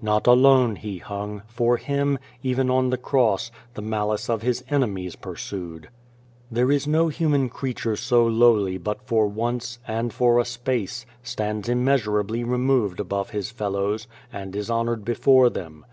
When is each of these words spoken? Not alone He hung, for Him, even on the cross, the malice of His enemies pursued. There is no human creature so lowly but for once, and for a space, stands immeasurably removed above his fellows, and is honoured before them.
Not 0.00 0.26
alone 0.26 0.76
He 0.76 0.96
hung, 0.96 1.42
for 1.48 1.76
Him, 1.76 2.18
even 2.42 2.70
on 2.70 2.88
the 2.88 2.96
cross, 2.96 3.50
the 3.74 3.82
malice 3.82 4.30
of 4.30 4.40
His 4.40 4.64
enemies 4.70 5.16
pursued. 5.16 5.90
There 6.50 6.72
is 6.72 6.86
no 6.86 7.08
human 7.08 7.50
creature 7.50 7.94
so 7.94 8.26
lowly 8.26 8.78
but 8.78 9.02
for 9.02 9.26
once, 9.26 9.78
and 9.86 10.14
for 10.14 10.38
a 10.38 10.46
space, 10.46 11.04
stands 11.22 11.68
immeasurably 11.68 12.42
removed 12.42 13.00
above 13.00 13.28
his 13.28 13.50
fellows, 13.50 14.06
and 14.32 14.56
is 14.56 14.70
honoured 14.70 15.04
before 15.04 15.50
them. 15.50 15.84